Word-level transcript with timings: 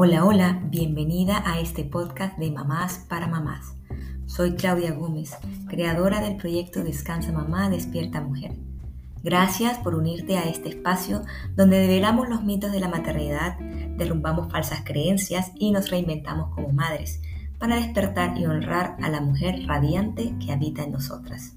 Hola, 0.00 0.24
hola, 0.24 0.62
bienvenida 0.70 1.42
a 1.44 1.58
este 1.58 1.82
podcast 1.82 2.38
de 2.38 2.52
Mamás 2.52 3.04
para 3.08 3.26
Mamás. 3.26 3.74
Soy 4.26 4.54
Claudia 4.54 4.92
Gómez, 4.92 5.36
creadora 5.66 6.20
del 6.20 6.36
proyecto 6.36 6.84
Descansa 6.84 7.32
Mamá, 7.32 7.68
Despierta 7.68 8.20
Mujer. 8.20 8.52
Gracias 9.24 9.76
por 9.78 9.96
unirte 9.96 10.38
a 10.38 10.44
este 10.44 10.68
espacio 10.68 11.22
donde 11.56 11.80
develamos 11.80 12.28
los 12.28 12.44
mitos 12.44 12.70
de 12.70 12.78
la 12.78 12.88
maternidad, 12.88 13.58
derrumbamos 13.96 14.52
falsas 14.52 14.82
creencias 14.84 15.50
y 15.56 15.72
nos 15.72 15.90
reinventamos 15.90 16.54
como 16.54 16.68
madres 16.68 17.20
para 17.58 17.74
despertar 17.74 18.38
y 18.38 18.46
honrar 18.46 18.96
a 19.02 19.08
la 19.08 19.20
mujer 19.20 19.66
radiante 19.66 20.32
que 20.38 20.52
habita 20.52 20.84
en 20.84 20.92
nosotras. 20.92 21.56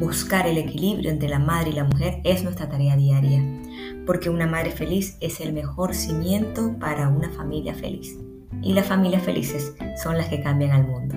Buscar 0.00 0.48
el 0.48 0.58
equilibrio 0.58 1.08
entre 1.08 1.28
la 1.28 1.38
madre 1.38 1.70
y 1.70 1.74
la 1.74 1.84
mujer 1.84 2.20
es 2.24 2.42
nuestra 2.42 2.68
tarea 2.68 2.96
diaria 2.96 3.44
porque 4.10 4.28
una 4.28 4.48
madre 4.48 4.72
feliz 4.72 5.16
es 5.20 5.38
el 5.40 5.52
mejor 5.52 5.94
cimiento 5.94 6.76
para 6.80 7.08
una 7.08 7.30
familia 7.30 7.76
feliz. 7.76 8.18
Y 8.60 8.72
las 8.72 8.88
familias 8.88 9.22
felices 9.22 9.72
son 10.02 10.18
las 10.18 10.28
que 10.28 10.42
cambian 10.42 10.72
al 10.72 10.84
mundo. 10.84 11.14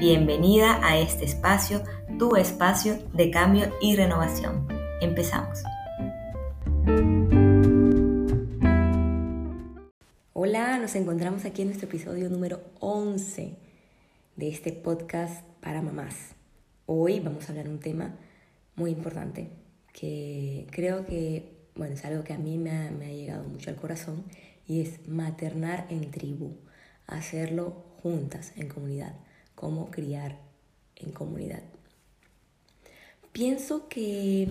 Bienvenida 0.00 0.84
a 0.84 0.98
este 0.98 1.24
espacio, 1.24 1.84
tu 2.18 2.34
espacio 2.34 2.98
de 3.14 3.30
cambio 3.30 3.72
y 3.80 3.94
renovación. 3.94 4.66
Empezamos. 5.00 5.62
Hola, 10.32 10.78
nos 10.78 10.96
encontramos 10.96 11.44
aquí 11.44 11.62
en 11.62 11.68
nuestro 11.68 11.88
episodio 11.88 12.28
número 12.28 12.58
11 12.80 13.56
de 14.34 14.48
este 14.48 14.72
podcast 14.72 15.46
para 15.60 15.80
mamás. 15.80 16.34
Hoy 16.86 17.20
vamos 17.20 17.44
a 17.44 17.52
hablar 17.52 17.68
un 17.68 17.78
tema 17.78 18.16
muy 18.74 18.90
importante 18.90 19.48
que 19.92 20.66
creo 20.72 21.06
que 21.06 21.61
bueno, 21.74 21.94
es 21.94 22.04
algo 22.04 22.24
que 22.24 22.32
a 22.32 22.38
mí 22.38 22.58
me 22.58 22.70
ha, 22.70 22.90
llegado 22.90 23.44
mucho 23.44 23.70
al 23.70 23.76
corazón 23.76 24.24
y 24.66 24.80
es 24.80 25.06
maternar 25.08 25.86
en 25.90 26.10
tribu, 26.10 26.56
hacerlo 27.06 27.84
juntas, 28.02 28.52
en 28.56 28.68
comunidad, 28.68 29.14
cómo 29.54 29.90
criar 29.90 30.38
en 30.96 31.12
comunidad. 31.12 31.62
Pienso 33.32 33.88
que 33.88 34.48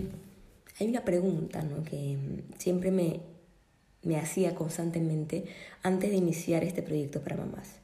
hay 0.80 0.88
una 0.88 1.04
pregunta 1.04 1.64
que 1.88 2.18
siempre 2.58 2.90
me, 2.90 3.20
me 4.02 4.16
hacía 4.16 4.54
constantemente 4.54 5.44
antes 5.82 6.10
de 6.10 6.16
iniciar 6.16 6.64
este 6.64 6.82
proyecto 6.82 7.22
para 7.22 7.36
mamás. 7.36 7.76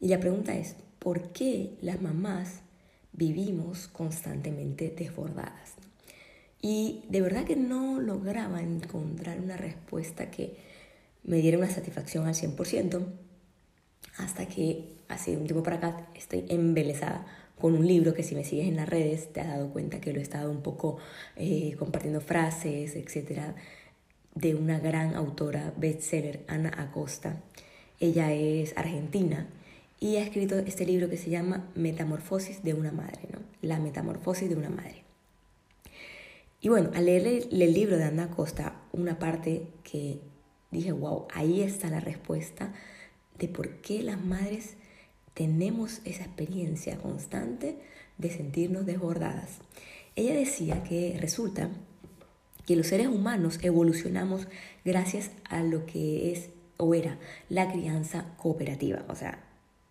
Y 0.00 0.08
la 0.08 0.20
pregunta 0.20 0.54
es, 0.54 0.76
¿por 0.98 1.32
qué 1.32 1.78
las 1.80 2.02
mamás 2.02 2.60
vivimos 3.12 3.88
constantemente 3.88 4.94
desbordadas? 4.96 5.83
Y 6.64 7.02
de 7.10 7.20
verdad 7.20 7.44
que 7.44 7.56
no 7.56 8.00
lograba 8.00 8.62
encontrar 8.62 9.38
una 9.38 9.54
respuesta 9.54 10.30
que 10.30 10.56
me 11.22 11.36
diera 11.36 11.58
una 11.58 11.68
satisfacción 11.68 12.26
al 12.26 12.32
100%, 12.32 13.04
hasta 14.16 14.48
que 14.48 14.94
hace 15.08 15.36
un 15.36 15.44
tiempo 15.44 15.62
para 15.62 15.76
acá 15.76 16.08
estoy 16.14 16.46
embelesada 16.48 17.26
con 17.60 17.74
un 17.74 17.86
libro 17.86 18.14
que 18.14 18.22
si 18.22 18.34
me 18.34 18.44
sigues 18.44 18.66
en 18.66 18.76
las 18.76 18.88
redes 18.88 19.30
te 19.30 19.42
has 19.42 19.48
dado 19.48 19.74
cuenta 19.74 20.00
que 20.00 20.14
lo 20.14 20.20
he 20.20 20.22
estado 20.22 20.50
un 20.50 20.62
poco 20.62 20.96
eh, 21.36 21.76
compartiendo 21.78 22.22
frases, 22.22 22.96
etcétera, 22.96 23.54
de 24.34 24.54
una 24.54 24.78
gran 24.78 25.16
autora 25.16 25.74
bestseller, 25.76 26.44
Ana 26.48 26.72
Acosta. 26.78 27.42
Ella 28.00 28.32
es 28.32 28.74
argentina 28.78 29.48
y 30.00 30.16
ha 30.16 30.22
escrito 30.22 30.56
este 30.60 30.86
libro 30.86 31.10
que 31.10 31.18
se 31.18 31.28
llama 31.28 31.68
Metamorfosis 31.74 32.62
de 32.62 32.72
una 32.72 32.90
madre, 32.90 33.28
¿no? 33.30 33.40
La 33.60 33.78
metamorfosis 33.78 34.48
de 34.48 34.56
una 34.56 34.70
madre. 34.70 35.03
Y 36.64 36.70
bueno, 36.70 36.90
al 36.94 37.04
leer 37.04 37.46
el, 37.50 37.74
libro 37.74 37.98
de 37.98 38.04
Ana 38.04 38.30
Costa, 38.30 38.80
una 38.90 39.18
parte 39.18 39.66
que 39.82 40.20
dije, 40.70 40.92
wow, 40.92 41.26
ahí 41.34 41.60
está 41.60 41.90
la 41.90 42.00
respuesta 42.00 42.72
de 43.38 43.48
por 43.48 43.82
qué 43.82 44.02
las 44.02 44.24
madres 44.24 44.78
tenemos 45.34 46.00
esa 46.06 46.24
experiencia 46.24 46.96
constante 46.96 47.76
de 48.16 48.30
sentirnos 48.30 48.86
desbordadas. 48.86 49.58
Ella 50.16 50.34
decía 50.34 50.82
que 50.84 51.18
resulta 51.20 51.68
que 52.66 52.76
los 52.76 52.86
seres 52.86 53.08
humanos 53.08 53.58
evolucionamos 53.60 54.48
gracias 54.86 55.32
a 55.50 55.62
lo 55.62 55.84
que 55.84 56.32
es 56.32 56.48
o 56.78 56.94
era 56.94 57.18
la 57.50 57.70
crianza 57.70 58.34
cooperativa. 58.38 59.04
O 59.10 59.14
sea, 59.14 59.44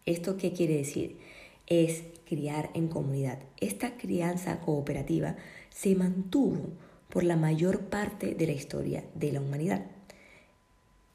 ¿esto 0.08 0.38
qué 0.38 0.54
quiere 0.54 0.78
decir? 0.78 1.20
Es 1.68 2.02
criar 2.28 2.72
en 2.74 2.88
comunidad. 2.88 3.38
Esta 3.60 3.96
crianza 3.96 4.60
cooperativa 4.60 5.36
se 5.74 5.96
mantuvo 5.96 6.70
por 7.10 7.24
la 7.24 7.36
mayor 7.36 7.82
parte 7.82 8.36
de 8.36 8.48
la 8.48 8.54
historia 8.54 9.04
de 9.16 9.32
la 9.32 9.42
humanidad. 9.42 9.86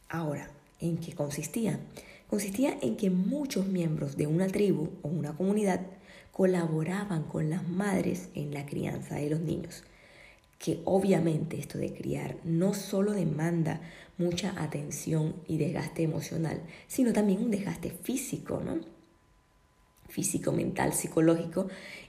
Ahora, 0.08 0.50
¿en 0.80 0.98
qué 0.98 1.12
consistía? 1.12 1.80
Consistía 2.28 2.76
en 2.82 2.96
que 2.96 3.10
muchos 3.10 3.66
miembros 3.66 4.16
de 4.16 4.26
una 4.26 4.46
tribu 4.48 4.91
o 5.02 5.08
una 5.08 5.36
comunidad 5.36 5.80
colaboraban 6.32 7.24
con 7.24 7.50
las 7.50 7.66
madres 7.66 8.28
en 8.34 8.52
la 8.54 8.64
crianza 8.66 9.16
de 9.16 9.30
los 9.30 9.41
niños. 9.41 9.84
Que 10.58 10.80
obviamente 10.84 11.58
esto 11.58 11.78
de 11.78 11.92
criar 11.92 12.36
no 12.44 12.75
solo 12.75 13.12
demanda 13.12 13.80
mucha 14.19 14.54
atención 14.62 15.34
y 15.46 15.58
desgaste 15.58 16.02
emocional, 16.02 16.62
sino 16.86 17.12
también 17.12 17.42
un 17.42 17.50
desgaste 17.50 17.90
físico, 17.90 18.60
¿no? 18.64 18.80
Físico, 20.08 20.52
mental, 20.52 20.92
psicológico, 20.94 21.69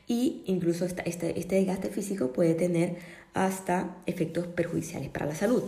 y 0.10 0.42
incluso 0.48 0.86
este, 0.86 1.40
este 1.40 1.56
desgaste 1.56 1.90
físico 1.90 2.34
puede 2.34 2.56
tener 2.56 2.98
hasta 3.36 3.96
efectos 4.08 4.48
perjudiciales 4.48 5.10
para 5.10 5.28
la 5.28 5.36
salud. 5.36 5.64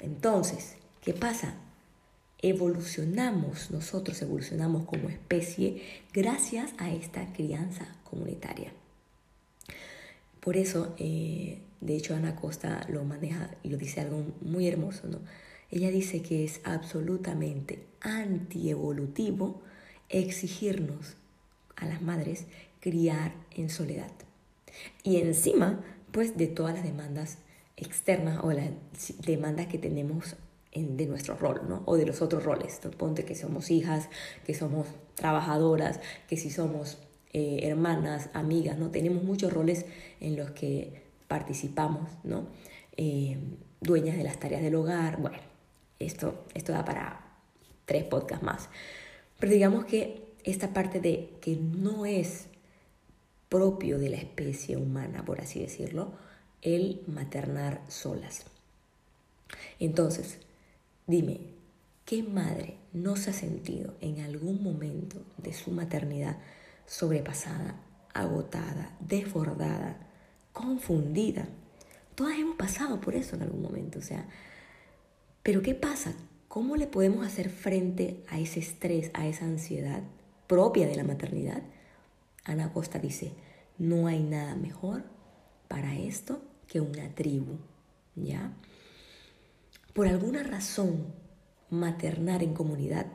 Entonces, 0.00 0.76
¿qué 1.00 1.14
pasa? 1.14 1.54
Evolucionamos, 2.42 3.70
nosotros 3.70 4.20
evolucionamos 4.20 4.84
como 4.84 5.08
especie 5.08 5.82
gracias 6.12 6.72
a 6.76 6.92
esta 6.92 7.32
crianza 7.32 7.88
comunitaria. 8.04 8.70
Por 10.40 10.58
eso, 10.58 10.94
eh, 10.98 11.58
de 11.80 11.96
hecho, 11.96 12.14
Ana 12.14 12.36
Costa 12.36 12.86
lo 12.90 13.02
maneja 13.04 13.50
y 13.62 13.70
lo 13.70 13.78
dice 13.78 14.02
algo 14.02 14.26
muy 14.42 14.68
hermoso, 14.68 15.08
¿no? 15.08 15.20
Ella 15.70 15.90
dice 15.90 16.20
que 16.20 16.44
es 16.44 16.60
absolutamente 16.64 17.86
antievolutivo 18.02 19.62
exigirnos 20.10 21.16
a 21.76 21.86
las 21.86 22.02
madres 22.02 22.44
criar 22.80 23.34
en 23.54 23.70
soledad. 23.70 24.10
Y 25.02 25.16
encima, 25.16 25.80
pues 26.12 26.36
de 26.36 26.46
todas 26.46 26.74
las 26.74 26.84
demandas 26.84 27.38
externas 27.76 28.40
o 28.42 28.52
las 28.52 28.70
demandas 29.24 29.66
que 29.66 29.78
tenemos 29.78 30.36
de 30.72 31.06
nuestro 31.06 31.36
rol, 31.36 31.62
¿no? 31.68 31.82
O 31.86 31.96
de 31.96 32.06
los 32.06 32.22
otros 32.22 32.44
roles. 32.44 32.80
Ponte 32.96 33.24
que 33.24 33.34
somos 33.34 33.70
hijas, 33.70 34.08
que 34.46 34.54
somos 34.54 34.86
trabajadoras, 35.14 36.00
que 36.28 36.36
si 36.36 36.50
somos 36.50 36.98
eh, 37.32 37.60
hermanas, 37.62 38.30
amigas, 38.34 38.78
¿no? 38.78 38.90
Tenemos 38.90 39.24
muchos 39.24 39.52
roles 39.52 39.84
en 40.20 40.36
los 40.36 40.52
que 40.52 41.02
participamos, 41.26 42.08
¿no? 42.22 42.46
Eh, 42.96 43.38
dueñas 43.80 44.16
de 44.16 44.24
las 44.24 44.38
tareas 44.38 44.62
del 44.62 44.76
hogar. 44.76 45.20
Bueno, 45.20 45.38
esto, 45.98 46.44
esto 46.54 46.72
da 46.72 46.84
para 46.84 47.20
tres 47.84 48.04
podcasts 48.04 48.44
más. 48.44 48.68
Pero 49.40 49.52
digamos 49.52 49.86
que 49.86 50.30
esta 50.44 50.72
parte 50.72 51.00
de 51.00 51.30
que 51.40 51.56
no 51.56 52.06
es 52.06 52.49
propio 53.50 53.98
de 53.98 54.08
la 54.08 54.16
especie 54.16 54.78
humana, 54.78 55.24
por 55.26 55.42
así 55.42 55.60
decirlo, 55.60 56.12
el 56.62 57.02
maternar 57.06 57.82
solas. 57.88 58.46
Entonces, 59.78 60.38
dime, 61.06 61.40
¿qué 62.06 62.22
madre 62.22 62.76
no 62.92 63.16
se 63.16 63.30
ha 63.30 63.32
sentido 63.34 63.94
en 64.00 64.20
algún 64.20 64.62
momento 64.62 65.22
de 65.36 65.52
su 65.52 65.72
maternidad 65.72 66.38
sobrepasada, 66.86 67.80
agotada, 68.14 68.96
desbordada, 69.00 69.98
confundida? 70.52 71.48
Todas 72.14 72.38
hemos 72.38 72.56
pasado 72.56 73.00
por 73.00 73.16
eso 73.16 73.34
en 73.34 73.42
algún 73.42 73.62
momento, 73.62 73.98
o 73.98 74.02
sea, 74.02 74.26
pero 75.42 75.60
¿qué 75.60 75.74
pasa? 75.74 76.14
¿Cómo 76.46 76.76
le 76.76 76.86
podemos 76.86 77.26
hacer 77.26 77.48
frente 77.48 78.22
a 78.28 78.38
ese 78.38 78.60
estrés, 78.60 79.10
a 79.14 79.26
esa 79.26 79.46
ansiedad 79.46 80.02
propia 80.46 80.86
de 80.86 80.94
la 80.94 81.04
maternidad? 81.04 81.62
Ana 82.44 82.72
Costa 82.72 82.98
dice, 82.98 83.32
no 83.78 84.06
hay 84.06 84.22
nada 84.22 84.54
mejor 84.54 85.04
para 85.68 85.96
esto 85.96 86.42
que 86.66 86.80
una 86.80 87.14
tribu, 87.14 87.58
¿ya? 88.14 88.52
Por 89.92 90.06
alguna 90.06 90.42
razón, 90.42 91.06
maternar 91.70 92.42
en 92.42 92.54
comunidad 92.54 93.06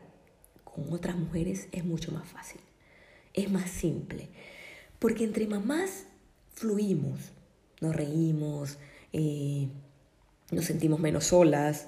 con 0.64 0.92
otras 0.92 1.16
mujeres 1.16 1.68
es 1.72 1.86
mucho 1.86 2.12
más 2.12 2.28
fácil, 2.28 2.62
es 3.34 3.52
más 3.52 3.70
simple, 3.70 4.30
porque 5.00 5.24
entre 5.24 5.48
mamás 5.48 6.06
fluimos, 6.54 7.32
nos 7.82 7.96
reímos, 7.96 8.78
eh, 9.14 9.70
nos 10.52 10.66
sentimos 10.66 11.00
menos 11.00 11.26
solas, 11.26 11.88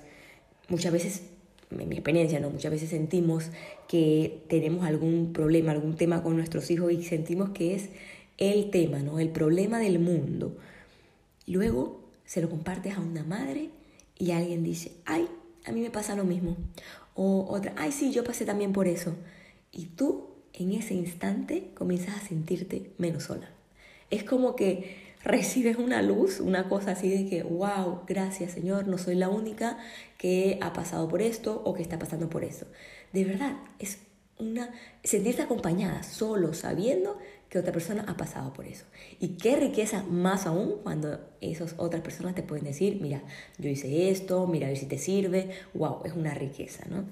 muchas 0.70 0.92
veces 0.92 1.24
en 1.72 1.90
mi 1.90 1.96
experiencia, 1.96 2.40
¿no? 2.40 2.50
Muchas 2.50 2.72
veces 2.72 2.90
sentimos 2.90 3.50
que 3.88 4.44
tenemos 4.48 4.86
algún 4.86 5.34
problema, 5.34 5.72
algún 5.72 5.96
tema 5.96 6.24
con 6.24 6.36
nuestros 6.38 6.70
hijos 6.72 6.92
y 6.92 7.04
sentimos 7.04 7.50
que 7.50 7.76
es 7.76 7.90
el 8.38 8.70
tema, 8.70 9.00
¿no? 9.00 9.20
El 9.20 9.30
problema 9.30 9.80
del 9.80 10.00
mundo. 10.00 10.58
luego 11.46 12.02
se 12.26 12.42
lo 12.42 12.50
compartes 12.50 12.98
a 12.98 13.00
una 13.00 13.24
madre 13.24 13.70
y 14.20 14.32
alguien 14.32 14.64
dice, 14.64 14.92
ay, 15.06 15.28
a 15.66 15.72
mí 15.72 15.82
me 15.82 15.90
pasa 15.90 16.16
lo 16.16 16.26
mismo. 16.26 16.58
O 17.16 17.48
otra, 17.50 17.74
ay, 17.78 17.92
sí, 17.92 18.12
yo 18.12 18.24
pasé 18.24 18.46
también 18.46 18.74
por 18.74 18.88
eso. 18.88 19.16
Y 19.72 19.86
tú 19.86 20.28
en 20.54 20.74
ese 20.74 20.94
instante 20.94 21.70
comienzas 21.74 22.18
a 22.18 22.28
sentirte 22.28 22.92
menos 22.98 23.24
sola. 23.24 23.50
Es 24.10 24.24
como 24.24 24.56
que 24.56 25.07
recibes 25.28 25.78
una 25.78 26.02
luz, 26.02 26.40
una 26.40 26.70
cosa 26.70 26.92
así 26.92 27.10
de 27.10 27.30
que, 27.30 27.44
wow, 27.44 28.02
gracias 28.08 28.54
Señor, 28.54 28.88
no 28.88 28.98
soy 28.98 29.16
la 29.16 29.30
única 29.30 29.78
que 30.18 30.58
ha 30.62 30.74
pasado 30.74 31.08
por 31.08 31.22
esto 31.22 31.62
o 31.66 31.74
que 31.74 31.82
está 31.82 32.00
pasando 32.00 32.30
por 32.30 32.44
eso. 32.44 32.66
De 33.14 33.24
verdad, 33.24 33.58
es 33.80 34.00
una 34.40 34.72
sentirte 35.04 35.42
acompañada, 35.42 36.04
solo 36.04 36.54
sabiendo 36.54 37.18
que 37.50 37.60
otra 37.60 37.72
persona 37.72 38.06
ha 38.08 38.18
pasado 38.18 38.54
por 38.54 38.66
eso. 38.66 38.86
Y 39.20 39.38
qué 39.38 39.56
riqueza 39.56 40.04
más 40.04 40.46
aún 40.46 40.76
cuando 40.84 41.20
esas 41.42 41.76
otras 41.78 42.02
personas 42.02 42.36
te 42.36 42.44
pueden 42.44 42.66
decir, 42.66 43.00
mira, 43.02 43.24
yo 43.58 43.70
hice 43.70 44.10
esto, 44.10 44.46
mira 44.48 44.68
a 44.68 44.70
ver 44.70 44.78
si 44.78 44.86
te 44.86 44.98
sirve, 44.98 45.50
wow, 45.74 46.02
es 46.06 46.14
una 46.14 46.34
riqueza, 46.34 46.84
¿no? 46.90 47.06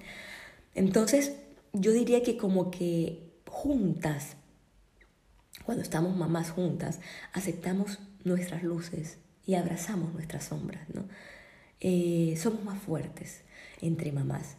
Entonces, 0.76 1.34
yo 1.74 1.92
diría 1.92 2.22
que 2.22 2.38
como 2.38 2.70
que 2.70 3.24
juntas, 3.50 4.36
cuando 5.66 5.84
estamos 5.84 6.16
mamás 6.16 6.52
juntas, 6.52 7.00
aceptamos 7.34 8.00
nuestras 8.24 8.64
luces 8.64 9.18
y 9.46 9.56
abrazamos 9.56 10.14
nuestras 10.14 10.46
sombras, 10.46 10.88
¿no? 10.94 11.06
Eh, 11.80 12.36
somos 12.38 12.64
más 12.64 12.82
fuertes 12.82 13.42
entre 13.82 14.12
mamás 14.12 14.58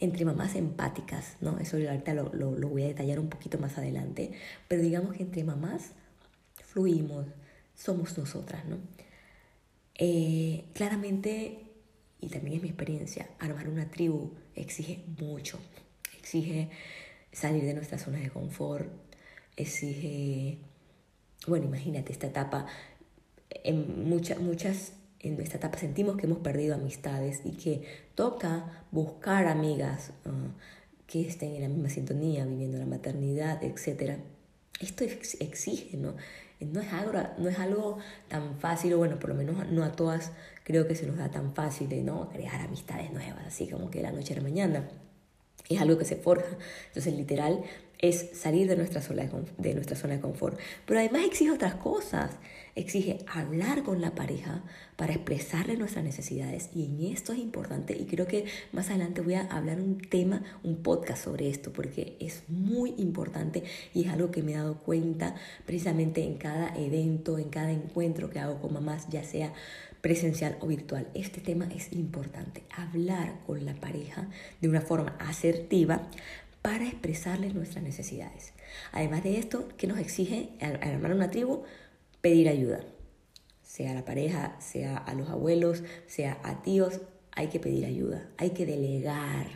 entre 0.00 0.24
mamás 0.24 0.54
empáticas, 0.54 1.36
¿no? 1.40 1.58
Eso 1.58 1.76
ahorita 1.76 2.14
lo, 2.14 2.32
lo, 2.34 2.68
voy 2.68 2.82
a 2.82 2.88
detallar 2.88 3.20
un 3.20 3.28
poquito 3.28 3.58
más 3.58 3.78
adelante, 3.78 4.32
pero 4.66 4.82
digamos 4.82 5.16
que 5.16 5.22
entre 5.22 5.44
mamás 5.44 5.92
fluimos, 6.64 7.26
somos 7.74 8.16
nosotras, 8.18 8.64
¿no? 8.66 8.78
Eh, 9.94 10.64
claramente, 10.74 11.64
y 12.20 12.28
también 12.28 12.56
es 12.56 12.62
mi 12.62 12.68
experiencia, 12.68 13.28
armar 13.38 13.68
una 13.68 13.90
tribu 13.90 14.32
exige 14.54 15.04
mucho, 15.18 15.58
exige 16.18 16.70
salir 17.32 17.64
de 17.64 17.74
nuestra 17.74 17.98
zona 17.98 18.18
de 18.18 18.30
confort, 18.30 18.88
exige, 19.62 20.58
bueno, 21.46 21.66
imagínate 21.66 22.12
esta 22.12 22.26
etapa, 22.26 22.66
en 23.50 24.08
muchas, 24.08 24.38
muchas 24.40 24.92
en 25.20 25.36
nuestra 25.36 25.58
etapa 25.58 25.78
sentimos 25.78 26.16
que 26.16 26.26
hemos 26.26 26.38
perdido 26.38 26.74
amistades 26.74 27.40
y 27.44 27.52
que 27.52 27.82
toca 28.14 28.84
buscar 28.90 29.46
amigas 29.46 30.12
ah, 30.26 30.54
que 31.06 31.26
estén 31.26 31.54
en 31.54 31.62
la 31.62 31.68
misma 31.68 31.88
sintonía, 31.88 32.44
viviendo 32.44 32.78
la 32.78 32.86
maternidad, 32.86 33.62
etc. 33.64 34.18
Esto 34.78 35.04
exige, 35.04 35.96
¿no? 35.96 36.14
No 36.60 36.80
es, 36.80 36.92
algo, 36.92 37.12
no 37.38 37.48
es 37.48 37.58
algo 37.58 37.98
tan 38.28 38.58
fácil, 38.58 38.92
o 38.94 38.98
bueno, 38.98 39.18
por 39.18 39.30
lo 39.30 39.36
menos 39.36 39.70
no 39.70 39.84
a 39.84 39.92
todas 39.92 40.32
creo 40.64 40.86
que 40.86 40.94
se 40.94 41.06
nos 41.06 41.16
da 41.16 41.30
tan 41.30 41.54
fácil 41.54 41.88
de 41.88 42.02
no 42.02 42.28
crear 42.28 42.60
amistades 42.60 43.12
nuevas, 43.12 43.46
así 43.46 43.68
como 43.68 43.90
que 43.90 43.98
de 43.98 44.04
la 44.04 44.12
noche 44.12 44.34
a 44.34 44.36
la 44.36 44.42
mañana. 44.42 44.88
Es 45.68 45.80
algo 45.80 45.98
que 45.98 46.04
se 46.04 46.16
forja. 46.16 46.56
Entonces, 46.88 47.14
literal, 47.14 47.62
es 47.98 48.30
salir 48.32 48.68
de 48.68 48.76
nuestra, 48.76 49.02
zona 49.02 49.24
de, 49.24 49.42
de 49.58 49.74
nuestra 49.74 49.96
zona 49.96 50.14
de 50.14 50.20
confort. 50.20 50.58
Pero 50.86 51.00
además 51.00 51.22
exige 51.26 51.50
otras 51.50 51.74
cosas. 51.74 52.30
Exige 52.74 53.18
hablar 53.26 53.82
con 53.82 54.00
la 54.00 54.14
pareja 54.14 54.62
para 54.94 55.12
expresarle 55.12 55.76
nuestras 55.76 56.04
necesidades. 56.04 56.70
Y 56.74 56.84
en 56.84 57.12
esto 57.12 57.32
es 57.32 57.40
importante 57.40 57.96
y 57.96 58.04
creo 58.06 58.26
que 58.26 58.44
más 58.72 58.90
adelante 58.90 59.20
voy 59.20 59.34
a 59.34 59.42
hablar 59.46 59.80
un 59.80 59.98
tema, 59.98 60.44
un 60.62 60.82
podcast 60.82 61.24
sobre 61.24 61.48
esto, 61.48 61.72
porque 61.72 62.16
es 62.20 62.44
muy 62.46 62.94
importante 62.98 63.64
y 63.94 64.04
es 64.04 64.10
algo 64.10 64.30
que 64.30 64.42
me 64.42 64.52
he 64.52 64.56
dado 64.56 64.78
cuenta 64.78 65.34
precisamente 65.66 66.22
en 66.22 66.36
cada 66.36 66.76
evento, 66.76 67.38
en 67.38 67.48
cada 67.48 67.72
encuentro 67.72 68.30
que 68.30 68.38
hago 68.38 68.60
con 68.60 68.72
mamás, 68.72 69.08
ya 69.08 69.24
sea 69.24 69.52
presencial 70.00 70.56
o 70.60 70.66
virtual. 70.66 71.08
Este 71.14 71.40
tema 71.40 71.68
es 71.74 71.92
importante, 71.92 72.62
hablar 72.76 73.40
con 73.46 73.64
la 73.64 73.74
pareja 73.74 74.28
de 74.60 74.68
una 74.68 74.80
forma 74.80 75.16
asertiva 75.18 76.08
para 76.62 76.84
expresarles 76.86 77.54
nuestras 77.54 77.82
necesidades. 77.82 78.52
Además 78.92 79.22
de 79.24 79.38
esto, 79.38 79.68
que 79.76 79.86
nos 79.86 79.98
exige 79.98 80.50
al, 80.60 80.76
armar 80.82 81.12
una 81.12 81.30
tribu? 81.30 81.62
Pedir 82.20 82.48
ayuda. 82.48 82.84
Sea 83.62 83.92
a 83.92 83.94
la 83.94 84.04
pareja, 84.04 84.56
sea 84.60 84.96
a 84.96 85.14
los 85.14 85.28
abuelos, 85.28 85.82
sea 86.06 86.38
a 86.42 86.62
tíos, 86.62 87.00
hay 87.32 87.48
que 87.48 87.60
pedir 87.60 87.84
ayuda, 87.84 88.28
hay 88.36 88.50
que 88.50 88.66
delegar. 88.66 89.46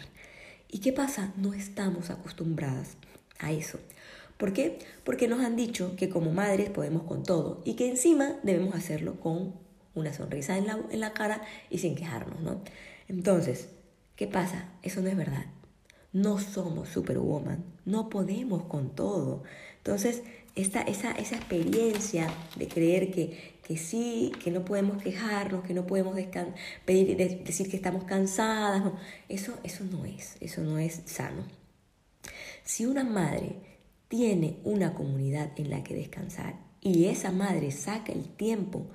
¿Y 0.68 0.78
qué 0.78 0.92
pasa? 0.92 1.32
No 1.36 1.54
estamos 1.54 2.10
acostumbradas 2.10 2.96
a 3.38 3.52
eso. 3.52 3.78
¿Por 4.36 4.52
qué? 4.52 4.78
Porque 5.04 5.28
nos 5.28 5.40
han 5.40 5.56
dicho 5.56 5.96
que 5.96 6.08
como 6.08 6.32
madres 6.32 6.70
podemos 6.70 7.02
con 7.04 7.22
todo 7.22 7.62
y 7.64 7.74
que 7.74 7.88
encima 7.88 8.38
debemos 8.42 8.74
hacerlo 8.74 9.20
con 9.20 9.54
una 9.94 10.12
sonrisa 10.12 10.56
en 10.56 10.66
la, 10.66 10.78
en 10.90 11.00
la 11.00 11.12
cara 11.12 11.42
y 11.70 11.78
sin 11.78 11.94
quejarnos, 11.94 12.40
¿no? 12.40 12.62
Entonces, 13.08 13.68
¿qué 14.16 14.26
pasa? 14.26 14.68
Eso 14.82 15.00
no 15.00 15.08
es 15.08 15.16
verdad. 15.16 15.46
No 16.12 16.38
somos 16.38 16.88
superwoman, 16.88 17.64
no 17.84 18.08
podemos 18.08 18.64
con 18.64 18.94
todo. 18.94 19.42
Entonces, 19.78 20.22
esta, 20.54 20.82
esa, 20.82 21.12
esa 21.12 21.36
experiencia 21.36 22.28
de 22.56 22.68
creer 22.68 23.10
que, 23.10 23.58
que 23.66 23.76
sí, 23.76 24.32
que 24.42 24.50
no 24.50 24.64
podemos 24.64 25.02
quejarnos, 25.02 25.64
que 25.64 25.74
no 25.74 25.86
podemos 25.86 26.16
pedir, 26.84 27.16
decir 27.16 27.70
que 27.70 27.76
estamos 27.76 28.04
cansadas, 28.04 28.84
no, 28.84 28.96
eso, 29.28 29.54
eso 29.64 29.84
no 29.84 30.04
es, 30.04 30.36
eso 30.40 30.62
no 30.62 30.78
es 30.78 31.02
sano. 31.06 31.44
Si 32.64 32.86
una 32.86 33.04
madre 33.04 33.56
tiene 34.08 34.58
una 34.64 34.94
comunidad 34.94 35.50
en 35.56 35.70
la 35.70 35.82
que 35.82 35.94
descansar 35.94 36.56
y 36.80 37.06
esa 37.06 37.32
madre 37.32 37.70
saca 37.70 38.12
el 38.12 38.28
tiempo 38.28 38.86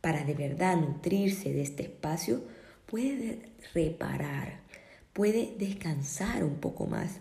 para 0.00 0.24
de 0.24 0.34
verdad 0.34 0.76
nutrirse 0.76 1.52
de 1.52 1.62
este 1.62 1.84
espacio, 1.84 2.42
puede 2.86 3.50
reparar, 3.74 4.60
puede 5.12 5.54
descansar 5.58 6.44
un 6.44 6.56
poco 6.56 6.86
más, 6.86 7.20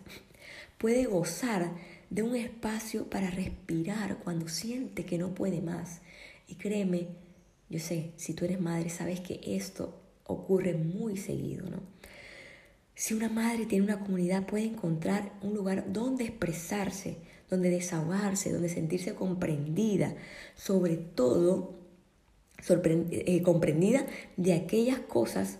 puede 0.77 1.05
gozar 1.05 1.71
de 2.09 2.23
un 2.23 2.35
espacio 2.35 3.09
para 3.09 3.29
respirar 3.29 4.17
cuando 4.23 4.47
siente 4.47 5.05
que 5.05 5.17
no 5.17 5.33
puede 5.35 5.61
más. 5.61 6.01
Y 6.47 6.55
créeme, 6.55 7.07
yo 7.69 7.79
sé, 7.79 8.11
si 8.15 8.33
tú 8.33 8.45
eres 8.45 8.59
madre, 8.59 8.89
sabes 8.89 9.19
que 9.19 9.39
esto 9.45 10.01
ocurre 10.25 10.73
muy 10.73 11.17
seguido, 11.17 11.69
¿no? 11.69 11.81
Si 12.95 13.13
una 13.13 13.29
madre 13.29 13.65
tiene 13.65 13.85
una 13.85 13.99
comunidad, 13.99 14.45
puede 14.45 14.65
encontrar 14.65 15.31
un 15.41 15.53
lugar 15.53 15.93
donde 15.93 16.25
expresarse, 16.25 17.15
donde 17.49 17.69
desahogarse, 17.69 18.51
donde 18.51 18.67
sentirse 18.67 19.15
comprendida, 19.15 20.15
sobre 20.55 20.97
todo 20.97 21.78
eh, 22.67 23.41
comprendida 23.43 24.05
de 24.37 24.53
aquellas 24.53 24.99
cosas 24.99 25.59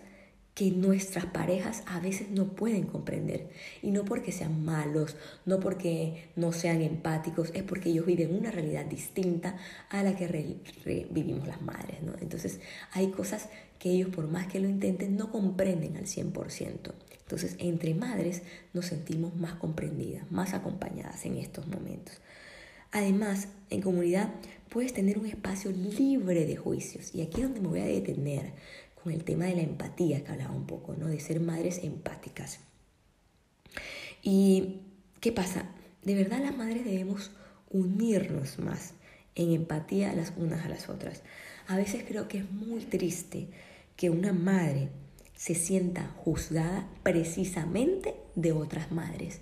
que 0.60 0.72
nuestras 0.72 1.26
parejas 1.26 1.84
a 1.86 2.02
veces 2.02 2.32
no 2.32 2.54
pueden 2.54 2.84
comprender. 2.84 3.50
Y 3.82 3.92
no 3.92 4.04
porque 4.04 4.34
sean 4.34 4.66
malos, 4.66 5.16
no 5.46 5.62
porque 5.62 6.32
no 6.36 6.52
sean 6.52 6.82
empáticos, 6.82 7.52
es 7.54 7.64
porque 7.64 7.92
ellos 7.92 8.06
viven 8.06 8.36
una 8.36 8.52
realidad 8.52 8.84
distinta 8.84 9.58
a 9.90 10.04
la 10.04 10.18
que 10.18 10.58
vivimos 11.12 11.48
las 11.48 11.62
madres. 11.62 12.04
¿no? 12.04 12.12
Entonces 12.20 12.60
hay 12.92 13.10
cosas 13.12 13.48
que 13.80 13.90
ellos 13.90 14.10
por 14.10 14.28
más 14.28 14.48
que 14.48 14.60
lo 14.60 14.68
intenten 14.68 15.16
no 15.16 15.32
comprenden 15.32 15.96
al 15.96 16.08
100%. 16.08 16.92
Entonces 17.22 17.56
entre 17.60 17.94
madres 17.94 18.42
nos 18.74 18.88
sentimos 18.88 19.38
más 19.38 19.54
comprendidas, 19.54 20.30
más 20.30 20.54
acompañadas 20.54 21.26
en 21.26 21.38
estos 21.38 21.68
momentos. 21.68 22.16
Además, 22.92 23.48
en 23.70 23.82
comunidad 23.82 24.34
puedes 24.70 24.94
tener 24.94 25.18
un 25.18 25.26
espacio 25.26 25.72
libre 25.72 26.46
de 26.46 26.56
juicios. 26.56 27.14
Y 27.14 27.22
aquí 27.22 27.42
es 27.42 27.44
donde 27.44 27.62
me 27.62 27.68
voy 27.68 27.80
a 27.82 27.86
detener 27.86 28.54
con 29.04 29.14
el 29.14 29.24
tema 29.24 29.46
de 29.46 29.56
la 29.56 29.62
empatía 29.62 30.24
que 30.24 30.32
hablaba 30.32 30.54
un 30.54 30.66
poco, 30.66 30.96
¿no? 30.96 31.08
De 31.08 31.20
ser 31.20 31.40
madres 31.40 31.84
empáticas. 31.84 32.60
¿Y 34.22 34.82
qué 35.20 35.32
pasa? 35.32 35.70
De 36.04 36.16
verdad 36.16 36.42
las 36.42 36.56
madres 36.58 36.86
debemos 36.86 37.32
unirnos 37.70 38.60
más 38.60 38.94
en 39.36 39.54
empatía 39.54 40.14
las 40.14 40.34
unas 40.38 40.66
a 40.66 40.70
las 40.70 40.90
otras. 40.90 41.22
A 41.68 41.78
veces 41.78 42.04
creo 42.08 42.28
que 42.28 42.40
es 42.40 42.52
muy 42.52 42.82
triste 42.82 43.48
que 43.96 44.10
una 44.10 44.34
madre 44.34 44.90
se 45.36 45.56
sienta 45.56 46.08
juzgada 46.18 46.90
precisamente 47.04 48.16
de 48.36 48.52
otras 48.52 48.92
madres. 48.92 49.40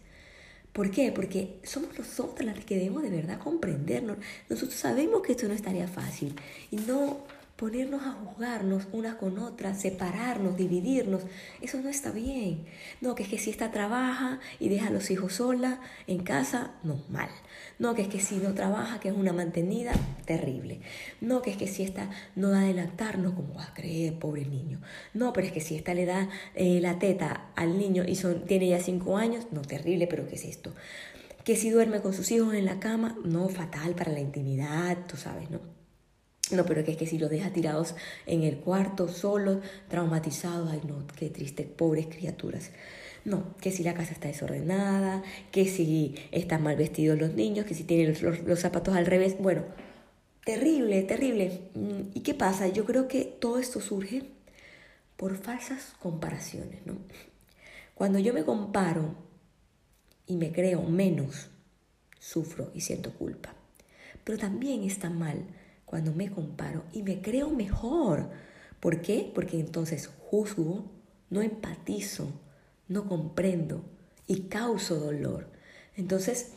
¿Por 0.77 0.91
qué? 0.91 1.11
Porque 1.11 1.59
somos 1.63 1.97
nosotras 1.97 2.45
las 2.45 2.63
que 2.63 2.75
debemos 2.75 3.01
de 3.01 3.09
verdad 3.09 3.39
comprendernos. 3.39 4.17
Nosotros 4.47 4.77
sabemos 4.77 5.23
que 5.23 5.31
esto 5.31 5.47
no 5.47 5.55
estaría 5.55 5.87
fácil 5.87 6.35
y 6.69 6.75
no 6.75 7.17
ponernos 7.57 8.03
a 8.03 8.11
juzgarnos 8.11 8.87
unas 8.91 9.15
con 9.15 9.39
otras, 9.39 9.81
separarnos, 9.81 10.55
dividirnos, 10.57 11.23
eso 11.59 11.81
no 11.81 11.89
está 11.89 12.11
bien. 12.11 12.65
No, 13.01 13.15
que 13.15 13.23
es 13.23 13.29
que 13.29 13.39
si 13.39 13.49
esta 13.49 13.71
trabaja 13.71 14.39
y 14.59 14.69
deja 14.69 14.87
a 14.87 14.91
los 14.91 15.09
hijos 15.09 15.33
sola 15.33 15.81
en 16.05 16.19
casa, 16.19 16.75
no, 16.83 17.03
mal. 17.09 17.29
No, 17.79 17.95
que 17.95 18.03
es 18.03 18.07
que 18.07 18.19
si 18.19 18.35
no 18.35 18.53
trabaja, 18.53 18.99
que 18.99 19.09
es 19.09 19.15
una 19.15 19.33
mantenida, 19.33 19.91
terrible. 20.25 20.81
No, 21.19 21.41
que 21.41 21.49
es 21.49 21.57
que 21.57 21.67
si 21.67 21.81
esta 21.81 22.11
no 22.35 22.49
da 22.49 22.61
de 22.61 22.75
lactar, 22.75 23.17
no, 23.17 23.33
como 23.33 23.55
va 23.55 23.65
a 23.65 23.73
creer, 23.73 24.19
pobre 24.19 24.45
niño. 24.45 24.79
No, 25.15 25.33
pero 25.33 25.47
es 25.47 25.53
que 25.53 25.61
si 25.61 25.75
esta 25.75 25.95
le 25.95 26.05
da 26.05 26.29
eh, 26.53 26.79
la 26.79 26.99
teta 26.99 27.49
al 27.55 27.79
niño 27.79 28.03
y 28.07 28.15
son, 28.15 28.45
tiene 28.45 28.69
ya 28.69 28.79
cinco 28.79 29.17
años, 29.17 29.47
no, 29.51 29.63
terrible, 29.63 30.05
pero 30.05 30.27
¿qué 30.27 30.35
es 30.35 30.45
esto? 30.45 30.73
Que 31.43 31.55
si 31.55 31.71
duerme 31.71 32.01
con 32.01 32.13
sus 32.13 32.29
hijos 32.29 32.53
en 32.53 32.65
la 32.65 32.79
cama, 32.79 33.17
no, 33.25 33.49
fatal 33.49 33.95
para 33.95 34.11
la 34.11 34.19
intimidad, 34.19 34.97
tú 35.07 35.17
sabes, 35.17 35.49
¿no? 35.49 35.76
No, 36.51 36.65
pero 36.65 36.83
que 36.83 36.91
es 36.91 36.97
que 36.97 37.05
si 37.05 37.17
los 37.17 37.29
deja 37.29 37.51
tirados 37.51 37.95
en 38.25 38.43
el 38.43 38.57
cuarto, 38.57 39.07
solos, 39.07 39.59
traumatizados, 39.89 40.71
ay 40.71 40.81
no, 40.87 41.05
qué 41.17 41.29
triste, 41.29 41.63
pobres 41.63 42.07
criaturas. 42.07 42.71
No, 43.25 43.57
que 43.59 43.71
si 43.71 43.83
la 43.83 43.93
casa 43.93 44.13
está 44.13 44.29
desordenada, 44.29 45.21
que 45.51 45.65
si 45.65 46.15
están 46.31 46.63
mal 46.63 46.77
vestidos 46.77 47.19
los 47.19 47.33
niños, 47.33 47.65
que 47.65 47.73
si 47.73 47.83
tienen 47.83 48.15
los, 48.21 48.59
zapatos 48.59 48.95
al 48.95 49.05
revés. 49.05 49.35
Bueno, 49.37 49.63
terrible, 50.45 51.01
terrible. 51.03 51.69
Mm, 51.73 52.11
¿Y 52.13 52.21
qué 52.21 52.33
pasa? 52.33 52.69
Yo 52.69 52.85
creo 52.85 53.09
que 53.09 53.25
todo 53.25 53.59
esto 53.59 53.81
surge 53.81 54.23
por 55.17 55.35
falsas 55.35 55.95
comparaciones, 55.99 56.85
¿no? 56.85 56.93
Cuando 57.95 58.19
yo 58.19 58.33
me 58.33 58.45
comparo 58.45 59.15
y 60.25 60.37
me 60.37 60.53
creo 60.53 60.83
menos, 60.83 61.49
sufro 62.19 62.71
y 62.73 62.81
siento 62.81 63.11
culpa. 63.11 63.53
Pero 64.23 64.37
también 64.37 64.83
está 64.83 65.09
mal 65.09 65.45
cuando 65.87 66.13
me 66.13 66.29
comparo 66.29 66.83
y 66.93 67.01
me 67.01 67.21
creo 67.21 67.49
mejor. 67.49 68.29
¿Por 68.79 69.01
qué? 69.01 69.31
Porque 69.33 69.59
entonces 69.59 70.11
juzgo, 70.19 70.85
no 71.31 71.41
empatizo, 71.41 72.29
no 72.87 73.07
comprendo 73.07 73.83
y 74.27 74.41
causo 74.41 74.99
dolor. 74.99 75.47
Entonces, 75.95 76.51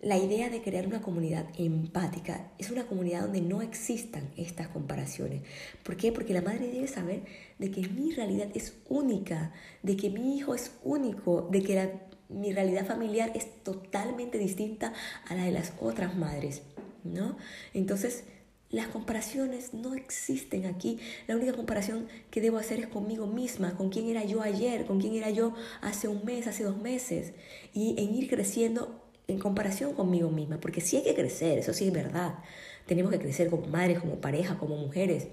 la 0.00 0.16
idea 0.16 0.48
de 0.48 0.62
crear 0.62 0.86
una 0.86 1.02
comunidad 1.02 1.46
empática 1.58 2.52
es 2.56 2.70
una 2.70 2.86
comunidad 2.86 3.22
donde 3.22 3.40
no 3.40 3.62
existan 3.62 4.30
estas 4.36 4.68
comparaciones. 4.68 5.42
¿Por 5.82 5.96
qué? 5.96 6.12
Porque 6.12 6.32
la 6.32 6.40
madre 6.40 6.70
debe 6.70 6.86
saber 6.86 7.22
de 7.58 7.72
que 7.72 7.88
mi 7.88 8.12
realidad 8.12 8.48
es 8.54 8.74
única, 8.88 9.52
de 9.82 9.96
que 9.96 10.08
mi 10.08 10.36
hijo 10.36 10.54
es 10.54 10.70
único, 10.84 11.48
de 11.50 11.62
que 11.64 11.90
mi 12.28 12.52
realidad 12.52 12.86
familiar 12.86 13.32
es 13.34 13.64
totalmente 13.64 14.38
distinta 14.38 14.92
a 15.28 15.34
la 15.34 15.44
de 15.44 15.50
las 15.50 15.72
otras 15.80 16.16
madres, 16.16 16.62
¿no? 17.02 17.36
Entonces, 17.74 18.22
las 18.70 18.88
comparaciones 18.88 19.72
no 19.72 19.94
existen 19.94 20.66
aquí. 20.66 20.98
La 21.26 21.36
única 21.36 21.54
comparación 21.54 22.08
que 22.30 22.40
debo 22.40 22.58
hacer 22.58 22.80
es 22.80 22.86
conmigo 22.86 23.26
misma, 23.26 23.76
con 23.76 23.88
quién 23.90 24.08
era 24.08 24.24
yo 24.24 24.42
ayer, 24.42 24.84
con 24.84 25.00
quién 25.00 25.14
era 25.14 25.30
yo 25.30 25.54
hace 25.80 26.08
un 26.08 26.24
mes, 26.24 26.46
hace 26.46 26.64
dos 26.64 26.76
meses, 26.78 27.32
y 27.72 27.94
en 27.98 28.14
ir 28.14 28.28
creciendo 28.28 29.04
en 29.26 29.38
comparación 29.38 29.94
conmigo 29.94 30.30
misma, 30.30 30.58
porque 30.60 30.80
sí 30.80 30.96
hay 30.96 31.04
que 31.04 31.14
crecer, 31.14 31.58
eso 31.58 31.72
sí 31.72 31.86
es 31.86 31.92
verdad. 31.92 32.38
Tenemos 32.86 33.12
que 33.12 33.18
crecer 33.18 33.50
como 33.50 33.66
madres, 33.66 34.00
como 34.00 34.20
pareja, 34.20 34.58
como 34.58 34.76
mujeres, 34.76 35.28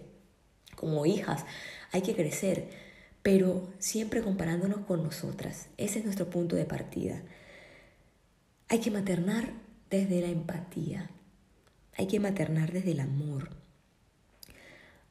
como 0.76 1.06
hijas, 1.06 1.46
hay 1.92 2.02
que 2.02 2.16
crecer, 2.16 2.68
pero 3.24 3.70
siempre 3.80 4.22
comparándonos 4.22 4.80
con 4.86 5.04
nosotras. 5.04 5.68
Ese 5.78 6.00
es 6.00 6.06
nuestro 6.06 6.30
punto 6.30 6.56
de 6.56 6.66
partida. 6.66 7.22
Hay 8.68 8.80
que 8.80 8.92
maternar 8.92 9.54
desde 9.90 10.22
la 10.22 10.28
empatía, 10.28 11.10
hay 11.98 12.08
que 12.08 12.20
maternar 12.20 12.72
desde 12.72 12.92
el 12.92 13.00
amor. 13.00 13.50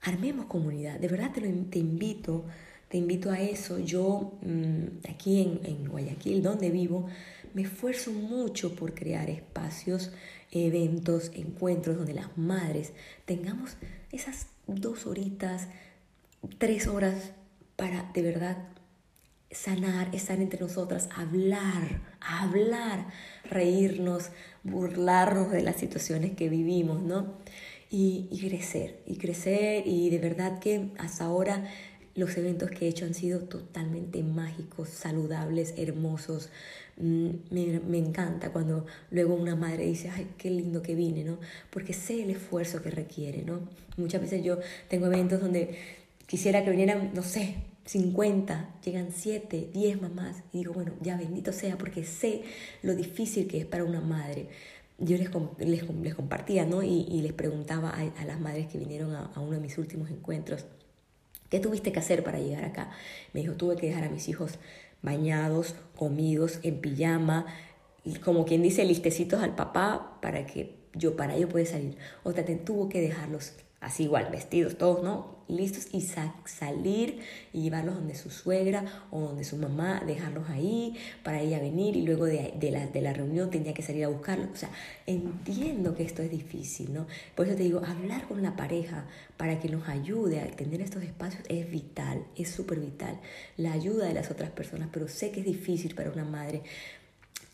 Armemos 0.03 0.47
comunidad, 0.47 1.01
de 1.01 1.09
verdad 1.09 1.33
te, 1.33 1.41
lo, 1.41 1.49
te 1.67 1.79
invito, 1.79 2.45
te 2.89 2.99
invito 2.99 3.31
a 3.31 3.41
eso. 3.41 3.79
Yo 3.79 4.39
mm, 4.43 5.09
aquí 5.09 5.41
en, 5.41 5.61
en 5.65 5.89
Guayaquil, 5.89 6.43
donde 6.43 6.71
vivo, 6.71 7.07
me 7.55 7.63
esfuerzo 7.63 8.13
mucho 8.13 8.75
por 8.75 8.95
crear 8.95 9.31
espacios, 9.31 10.13
eventos, 10.51 11.31
encuentros 11.35 11.97
donde 11.97 12.15
las 12.15 12.37
madres 12.37 12.93
tengamos 13.25 13.77
esas 14.13 14.49
dos 14.67 15.07
horitas, 15.07 15.69
tres 16.59 16.87
horas 16.87 17.33
para 17.77 18.11
de 18.13 18.23
verdad 18.23 18.69
sanar, 19.51 20.15
estar 20.15 20.41
entre 20.41 20.61
nosotras, 20.61 21.09
hablar, 21.15 22.01
hablar, 22.21 23.07
reírnos, 23.45 24.31
burlarnos 24.63 25.51
de 25.53 25.63
las 25.63 25.77
situaciones 25.77 26.33
que 26.33 26.49
vivimos, 26.49 27.03
¿no? 27.03 27.35
Y, 27.91 28.29
crecer, 28.41 29.01
y 29.07 29.19
crecer, 29.19 29.87
y 29.87 30.11
de 30.11 30.19
verdad 30.19 30.59
que 30.59 30.91
hasta 30.99 31.27
ahora 31.27 31.65
los 32.17 32.37
eventos 32.37 32.71
que 32.71 32.87
he 32.87 32.89
hecho 32.89 33.05
han 33.05 33.15
sido 33.15 33.41
totalmente 33.41 34.23
mágicos, 34.25 34.89
saludables, 34.89 35.75
hermosos. 35.77 36.51
Mm, 36.97 37.29
me, 37.51 37.81
me, 37.81 37.99
encanta 37.99 38.53
cuando 38.53 38.87
luego 39.11 39.35
una 39.35 39.55
madre 39.55 39.87
dice, 39.87 40.11
ay, 40.11 40.29
qué 40.39 40.51
lindo 40.51 40.83
que 40.83 40.97
vine, 40.97 41.23
¿no? 41.23 41.39
Porque 41.71 41.93
sé 41.93 42.23
el 42.23 42.31
esfuerzo 42.31 42.83
que 42.83 42.91
requiere, 42.91 43.43
¿no? 43.43 43.61
Muchas 43.97 44.21
veces 44.21 44.43
yo 44.43 44.59
tengo 44.89 45.07
eventos 45.07 45.41
donde 45.41 45.79
quisiera 46.27 46.65
que 46.65 46.71
vinieran, 46.71 47.13
no 47.15 47.23
sé, 47.23 47.57
50, 47.85 48.77
llegan 48.85 49.09
7, 49.13 49.71
10 49.73 50.03
mamás 50.03 50.43
y 50.53 50.59
digo, 50.59 50.73
bueno, 50.73 50.93
ya 51.01 51.17
bendito 51.17 51.53
sea 51.53 51.77
porque 51.77 52.05
sé 52.05 52.43
lo 52.83 52.95
difícil 52.95 53.47
que 53.47 53.59
es 53.59 53.67
para 53.67 53.85
una 53.85 54.01
madre. 54.01 54.49
Yo 54.99 55.17
les, 55.19 55.29
les, 55.59 55.89
les 55.89 56.15
compartía, 56.15 56.65
¿no? 56.65 56.83
Y, 56.83 57.21
les 57.21 57.33
preguntaba 57.33 57.91
a, 57.91 58.25
las 58.25 58.41
madres 58.41 58.69
que 58.69 58.79
vinieron 58.79 59.15
a, 59.15 59.27
a, 59.35 59.41
uno 59.41 59.53
de 59.53 59.61
mis 59.61 59.77
últimos 59.77 60.11
encuentros, 60.11 60.65
¿qué 61.51 61.61
tuviste 61.61 61.93
que 61.93 61.99
hacer 61.99 62.23
para 62.23 62.39
llegar 62.39 62.65
acá? 62.65 62.91
Me 63.33 63.41
dijo, 63.41 63.55
tuve 63.55 63.77
que 63.77 63.89
dejar 63.89 64.05
a 64.05 64.09
mis 64.09 64.29
hijos 64.29 64.53
bañados, 65.03 65.75
comidos, 65.97 66.61
en 66.63 66.81
pijama, 66.81 67.47
como 68.25 68.45
quien 68.45 68.63
dice, 68.63 68.85
listecitos 68.85 69.43
al 69.43 69.55
papá 69.55 70.19
para 70.23 70.47
que 70.47 70.84
yo, 70.95 71.17
para 71.17 71.35
ello 71.35 71.49
pueda 71.49 71.67
salir. 71.67 71.97
Otra, 72.23 72.45
tuvo 72.65 72.89
que 72.89 73.01
dejarlos 73.01 73.53
así 73.85 74.05
igual, 74.05 74.29
vestidos 74.31 74.79
todos, 74.79 75.03
¿no? 75.03 75.35
Listos 75.47 75.89
y 75.93 76.01
salir 76.01 77.21
y 77.53 77.61
llevarlos 77.61 77.97
donde 77.97 78.15
su 78.15 78.31
suegra 78.31 78.85
o 79.11 79.21
donde 79.21 79.45
su 79.45 79.59
mamá, 79.59 80.03
dejarlos 80.07 80.49
ahí 80.49 80.97
para 81.23 81.43
ella 81.43 81.59
venir 81.59 81.97
y 81.97 82.03
luego 82.03 82.25
de, 82.25 82.55
la, 82.71 82.87
de 82.87 83.01
la 83.03 83.13
reunión 83.13 83.51
tenía 83.51 83.75
que 83.75 83.83
salir 83.83 84.05
a 84.05 84.09
buscarlos. 84.09 84.49
O 84.51 84.57
sea, 84.57 84.71
entiendo 85.07 85.95
que 85.95 86.03
esto 86.03 86.23
es 86.23 86.31
difícil, 86.31 86.95
¿no? 86.95 87.07
Por 87.35 87.47
eso 87.47 87.57
te 87.57 87.63
digo, 87.63 87.83
hablar 87.85 88.27
con 88.27 88.43
la 88.43 88.57
pareja 88.57 89.05
para 89.37 89.61
que 89.61 89.69
nos 89.69 89.87
ayude 89.87 90.41
a 90.41 90.47
tener 90.47 90.81
estos 90.81 91.03
espacios 91.03 91.43
es 91.51 91.71
vital, 91.71 92.25
es 92.37 92.49
súper 92.49 92.81
vital. 92.81 93.21
La 93.59 93.73
ayuda 93.73 94.07
de 94.07 94.15
las 94.15 94.31
otras 94.31 94.51
personas, 94.51 94.89
pero 94.91 95.09
sé 95.09 95.31
que 95.31 95.41
es 95.41 95.47
difícil 95.47 95.95
para 95.95 96.11
una 96.11 96.25
madre 96.25 96.63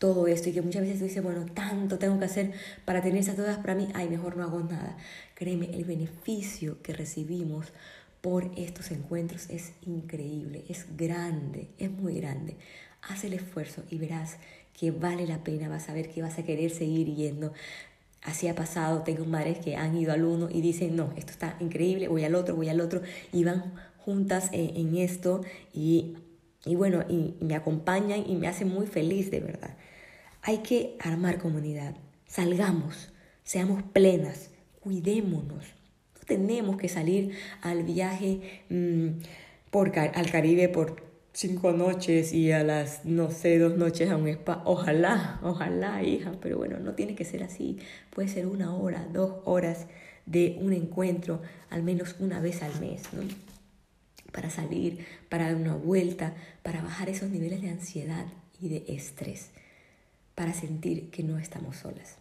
todo 0.01 0.25
esto 0.25 0.49
y 0.49 0.51
que 0.51 0.63
muchas 0.63 0.81
veces 0.81 0.97
tú 0.97 1.05
dices, 1.05 1.21
bueno, 1.21 1.45
tanto 1.45 1.99
tengo 1.99 2.17
que 2.17 2.25
hacer 2.25 2.53
para 2.85 3.03
tener 3.03 3.19
esas 3.19 3.35
todas 3.35 3.59
para 3.59 3.75
mí, 3.75 3.87
ay, 3.93 4.09
mejor 4.09 4.35
no 4.35 4.41
hago 4.41 4.59
nada. 4.59 4.97
Créeme, 5.35 5.69
el 5.75 5.85
beneficio 5.85 6.81
que 6.81 6.91
recibimos 6.91 7.67
por 8.19 8.49
estos 8.57 8.89
encuentros 8.89 9.47
es 9.51 9.73
increíble, 9.85 10.65
es 10.67 10.87
grande, 10.97 11.67
es 11.77 11.91
muy 11.91 12.15
grande. 12.15 12.57
Haz 13.03 13.25
el 13.25 13.33
esfuerzo 13.33 13.83
y 13.91 13.99
verás 13.99 14.37
que 14.73 14.89
vale 14.89 15.27
la 15.27 15.43
pena, 15.43 15.69
vas 15.69 15.87
a 15.87 15.93
ver 15.93 16.09
que 16.09 16.23
vas 16.23 16.39
a 16.39 16.43
querer 16.45 16.71
seguir 16.71 17.13
yendo. 17.13 17.53
Así 18.23 18.47
ha 18.47 18.55
pasado, 18.55 19.03
tengo 19.03 19.25
madres 19.25 19.59
que 19.59 19.75
han 19.75 19.95
ido 19.95 20.13
al 20.13 20.23
uno 20.23 20.49
y 20.51 20.61
dicen, 20.61 20.95
no, 20.95 21.13
esto 21.15 21.31
está 21.31 21.57
increíble, 21.59 22.07
voy 22.07 22.23
al 22.23 22.33
otro, 22.33 22.55
voy 22.55 22.69
al 22.69 22.81
otro, 22.81 23.03
y 23.31 23.43
van 23.43 23.71
juntas 23.99 24.49
en, 24.51 24.97
esto 24.97 25.41
y, 25.75 26.15
y 26.65 26.73
bueno, 26.73 27.05
y 27.07 27.35
me 27.39 27.53
acompañan 27.53 28.27
y 28.27 28.33
me 28.35 28.47
hacen 28.47 28.67
muy 28.67 28.87
feliz 28.87 29.29
de 29.29 29.41
verdad. 29.41 29.77
Hay 30.43 30.59
que 30.59 30.97
armar 30.99 31.37
comunidad. 31.37 31.95
Salgamos, 32.25 33.13
seamos 33.43 33.83
plenas, 33.83 34.49
cuidémonos. 34.79 35.65
No 36.15 36.21
tenemos 36.25 36.77
que 36.77 36.89
salir 36.89 37.37
al 37.61 37.83
viaje 37.83 38.63
mm, 38.69 39.21
por, 39.69 39.97
al 39.99 40.31
Caribe 40.31 40.67
por 40.67 41.03
cinco 41.31 41.73
noches 41.73 42.33
y 42.33 42.51
a 42.51 42.63
las, 42.63 43.05
no 43.05 43.29
sé, 43.29 43.59
dos 43.59 43.77
noches 43.77 44.09
a 44.09 44.17
un 44.17 44.27
spa. 44.29 44.63
Ojalá, 44.65 45.39
ojalá, 45.43 46.01
hija, 46.01 46.31
pero 46.41 46.57
bueno, 46.57 46.79
no 46.79 46.95
tiene 46.95 47.13
que 47.13 47.23
ser 47.23 47.43
así. 47.43 47.77
Puede 48.09 48.27
ser 48.27 48.47
una 48.47 48.75
hora, 48.75 49.07
dos 49.13 49.41
horas 49.45 49.85
de 50.25 50.57
un 50.59 50.73
encuentro, 50.73 51.43
al 51.69 51.83
menos 51.83 52.15
una 52.19 52.39
vez 52.39 52.63
al 52.63 52.79
mes, 52.79 53.03
¿no? 53.13 53.21
Para 54.31 54.49
salir, 54.49 55.05
para 55.29 55.45
dar 55.45 55.55
una 55.55 55.75
vuelta, 55.75 56.33
para 56.63 56.81
bajar 56.81 57.09
esos 57.09 57.29
niveles 57.29 57.61
de 57.61 57.69
ansiedad 57.69 58.25
y 58.59 58.69
de 58.69 58.85
estrés 58.87 59.51
para 60.41 60.55
sentir 60.55 61.11
que 61.11 61.21
no 61.21 61.37
estamos 61.37 61.77
solas. 61.77 62.15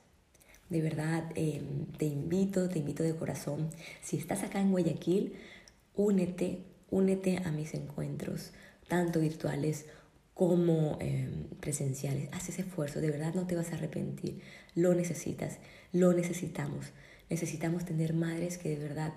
De 0.69 0.83
verdad, 0.83 1.25
em, 1.37 1.87
te 1.97 2.05
invito, 2.05 2.69
te 2.69 2.79
invito 2.79 3.03
de 3.03 3.17
corazón, 3.17 3.71
si 4.03 4.19
estás 4.19 4.43
acá 4.43 4.61
en 4.61 4.73
Guayaquil, 4.73 5.37
únete, 5.97 6.59
únete 6.91 7.39
a 7.47 7.51
mis 7.51 7.73
encuentros, 7.73 8.51
tanto 8.89 9.21
virtuales 9.21 9.87
como 10.35 10.99
em, 11.01 11.45
presenciales. 11.61 12.29
Haz 12.33 12.51
ese 12.51 12.61
esfuerzo, 12.61 13.01
de 13.01 13.11
verdad 13.11 13.33
no 13.33 13.47
te 13.47 13.57
vas 13.57 13.73
a 13.73 13.77
arrepentir. 13.77 14.43
Lo 14.75 14.93
necesitas, 14.93 15.57
lo 15.95 16.13
necesitamos. 16.13 16.93
Necesitamos 17.31 17.87
tener 17.87 18.13
madres 18.13 18.59
que 18.59 18.69
de 18.69 18.87
verdad 18.87 19.15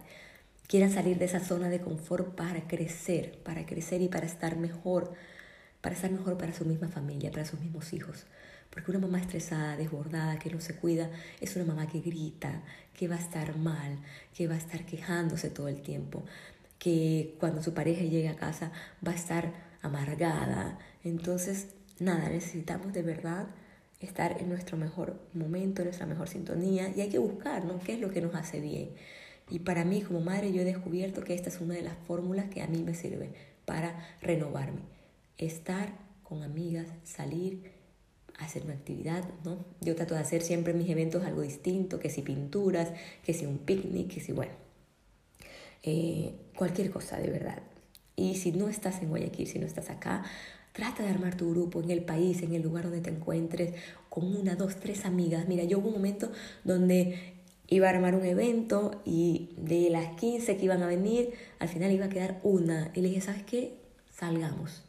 quieran 0.70 0.94
salir 0.94 1.18
de 1.18 1.26
esa 1.26 1.42
zona 1.42 1.68
de 1.68 1.82
confort 1.82 2.36
para 2.36 2.70
crecer, 2.70 3.38
para 3.44 3.66
crecer 3.66 4.02
y 4.02 4.08
para 4.08 4.28
estar 4.28 4.56
mejor, 4.56 5.12
para 5.82 5.94
estar 5.94 6.10
mejor 6.10 6.38
para 6.38 6.54
su 6.54 6.64
misma 6.64 6.88
familia, 6.88 7.32
para 7.32 7.44
sus 7.44 7.60
mismos 7.60 7.92
hijos. 7.92 8.28
Porque 8.74 8.90
una 8.90 9.00
mamá 9.00 9.20
estresada, 9.20 9.78
desbordada, 9.78 10.40
que 10.40 10.50
no 10.50 10.60
se 10.60 10.76
cuida, 10.76 11.12
es 11.40 11.56
una 11.56 11.66
mamá 11.66 11.88
que 11.88 12.00
grita, 12.00 12.64
que 12.98 13.08
va 13.08 13.16
a 13.16 13.20
estar 13.20 13.56
mal, 13.56 14.00
que 14.34 14.48
va 14.48 14.56
a 14.56 14.58
estar 14.58 14.84
quejándose 14.86 15.52
todo 15.52 15.68
el 15.68 15.82
tiempo, 15.82 16.24
que 16.80 17.36
cuando 17.40 17.62
su 17.62 17.74
pareja 17.76 18.02
llegue 18.02 18.30
a 18.30 18.36
casa 18.36 18.72
va 19.06 19.12
a 19.12 19.16
estar 19.16 19.54
amargada. 19.84 20.80
Entonces, 21.04 21.68
nada, 22.00 22.30
necesitamos 22.30 22.94
de 22.94 23.04
verdad 23.04 23.48
estar 24.00 24.42
en 24.42 24.50
nuestro 24.50 24.76
mejor 24.76 25.20
momento, 25.34 25.82
en 25.82 25.90
nuestra 25.90 26.08
mejor 26.08 26.28
sintonía 26.28 26.92
y 26.96 27.02
hay 27.02 27.10
que 27.10 27.20
buscar, 27.20 27.66
¿no? 27.66 27.80
¿Qué 27.80 27.94
es 27.94 28.00
lo 28.00 28.10
que 28.10 28.22
nos 28.22 28.34
hace 28.36 28.60
bien? 28.60 28.90
Y 29.50 29.60
para 29.60 29.86
mí 29.86 30.02
como 30.02 30.22
madre 30.22 30.52
yo 30.52 30.62
he 30.62 30.66
descubierto 30.66 31.24
que 31.24 31.36
esta 31.36 31.50
es 31.50 31.62
una 31.62 31.76
de 31.76 31.84
las 31.84 31.96
fórmulas 32.08 32.50
que 32.50 32.62
a 32.62 32.68
mí 32.68 32.82
me 32.82 32.96
sirve 32.96 33.30
para 33.66 33.96
renovarme. 34.22 34.82
Estar 35.38 35.90
con 36.24 36.44
amigas, 36.44 36.88
salir, 37.04 37.73
hacer 38.40 38.64
una 38.64 38.74
actividad, 38.74 39.24
¿no? 39.44 39.58
Yo 39.82 39.96
trato 39.96 40.16
de 40.16 40.22
hacer 40.22 40.42
siempre 40.42 40.74
en 40.74 40.80
mis 40.80 40.90
eventos 40.90 41.24
algo 41.24 41.42
distinto, 41.42 42.00
que 42.00 42.10
si 42.10 42.22
pinturas, 42.22 42.92
que 43.24 43.34
si 43.34 43.46
un 43.46 43.60
picnic, 43.60 44.14
que 44.14 44.20
si, 44.20 44.32
bueno, 44.32 44.52
eh, 45.84 46.34
cualquier 46.56 46.90
cosa 46.90 47.18
de 47.18 47.30
verdad. 47.30 47.62
Y 48.16 48.36
si 48.36 48.52
no 48.52 48.70
estás 48.70 49.02
en 49.02 49.10
Guayaquil, 49.10 49.48
si 49.48 49.60
no 49.60 49.66
estás 49.66 49.90
acá, 49.90 50.24
trata 50.72 51.04
de 51.04 51.10
armar 51.10 51.36
tu 51.36 51.52
grupo 51.52 51.82
en 51.82 51.92
el 51.92 52.04
país, 52.04 52.42
en 52.42 52.54
el 52.54 52.62
lugar 52.62 52.86
donde 52.86 53.02
te 53.02 53.10
encuentres, 53.10 53.74
con 54.10 54.36
una, 54.36 54.56
dos, 54.56 54.78
tres 54.78 55.06
amigas. 55.06 55.48
Mira, 55.48 55.64
yo 55.64 55.80
hubo 55.80 55.88
un 55.88 55.96
momento 55.96 56.32
donde 56.64 57.34
iba 57.68 57.88
a 57.88 57.92
armar 57.92 58.16
un 58.16 58.26
evento 58.26 59.02
y 59.06 59.50
de 59.58 59.90
las 59.90 60.16
15 60.16 60.58
que 60.58 60.66
iban 60.66 60.84
a 60.84 60.88
venir, 60.88 61.34
al 61.60 61.70
final 61.70 61.92
iba 61.92 62.06
a 62.06 62.10
quedar 62.10 62.40
una. 62.44 62.92
Y 62.94 63.02
le 63.02 63.10
dije, 63.10 63.22
¿sabes 63.22 63.44
qué? 63.44 63.78
Salgamos 64.12 64.84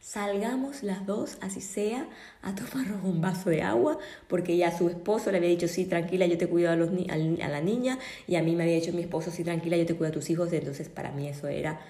salgamos 0.00 0.82
las 0.82 1.06
dos, 1.06 1.38
así 1.40 1.60
sea, 1.60 2.08
a 2.42 2.54
tomarnos 2.54 3.04
un 3.04 3.20
vaso 3.20 3.50
de 3.50 3.62
agua, 3.62 3.98
porque 4.28 4.56
ya 4.56 4.76
su 4.76 4.88
esposo 4.88 5.30
le 5.30 5.38
había 5.38 5.50
dicho, 5.50 5.68
sí, 5.68 5.84
tranquila, 5.84 6.26
yo 6.26 6.38
te 6.38 6.48
cuido 6.48 6.70
a, 6.70 6.76
los 6.76 6.90
a 6.90 7.48
la 7.48 7.60
niña, 7.60 7.98
y 8.26 8.36
a 8.36 8.42
mí 8.42 8.56
me 8.56 8.64
había 8.64 8.76
dicho 8.76 8.92
mi 8.92 9.02
esposo, 9.02 9.30
sí, 9.30 9.44
tranquila, 9.44 9.76
yo 9.76 9.86
te 9.86 9.94
cuido 9.94 10.10
a 10.10 10.12
tus 10.12 10.30
hijos, 10.30 10.52
entonces 10.52 10.88
para 10.88 11.12
mí 11.12 11.28
eso 11.28 11.48
era 11.48 11.80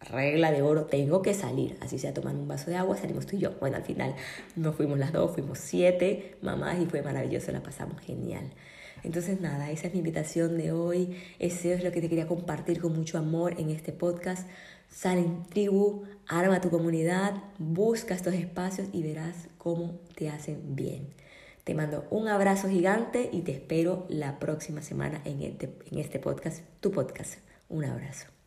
regla 0.00 0.50
de 0.50 0.62
oro, 0.62 0.86
tengo 0.86 1.22
que 1.22 1.34
salir, 1.34 1.76
así 1.80 1.98
sea, 1.98 2.14
tomar 2.14 2.34
un 2.34 2.48
vaso 2.48 2.70
de 2.70 2.76
agua, 2.76 2.96
salimos 2.96 3.26
tú 3.26 3.36
y 3.36 3.40
yo. 3.40 3.52
Bueno, 3.60 3.76
al 3.76 3.82
final 3.82 4.14
nos 4.56 4.74
fuimos 4.74 4.98
las 4.98 5.12
dos, 5.12 5.32
fuimos 5.32 5.58
siete 5.58 6.36
mamás 6.42 6.80
y 6.80 6.86
fue 6.86 7.02
maravilloso, 7.02 7.52
la 7.52 7.62
pasamos 7.62 8.00
genial. 8.00 8.50
Entonces 9.02 9.40
nada, 9.40 9.70
esa 9.70 9.86
es 9.86 9.92
mi 9.92 9.98
invitación 9.98 10.58
de 10.58 10.72
hoy, 10.72 11.16
eso 11.38 11.68
es 11.68 11.84
lo 11.84 11.90
que 11.92 12.00
te 12.00 12.08
quería 12.08 12.26
compartir 12.26 12.80
con 12.80 12.94
mucho 12.94 13.18
amor 13.18 13.54
en 13.58 13.70
este 13.70 13.92
podcast. 13.92 14.48
Sal 14.90 15.18
en 15.18 15.44
tribu, 15.44 16.02
arma 16.26 16.60
tu 16.60 16.68
comunidad, 16.68 17.34
busca 17.58 18.14
estos 18.14 18.34
espacios 18.34 18.88
y 18.92 19.02
verás 19.02 19.48
cómo 19.56 20.00
te 20.16 20.28
hacen 20.28 20.74
bien. 20.74 21.14
Te 21.64 21.74
mando 21.74 22.06
un 22.10 22.28
abrazo 22.28 22.68
gigante 22.68 23.30
y 23.32 23.42
te 23.42 23.52
espero 23.52 24.06
la 24.08 24.38
próxima 24.38 24.82
semana 24.82 25.22
en 25.24 25.42
este, 25.42 25.72
en 25.90 25.98
este 25.98 26.18
podcast, 26.18 26.64
tu 26.80 26.90
podcast. 26.90 27.38
Un 27.68 27.84
abrazo. 27.84 28.39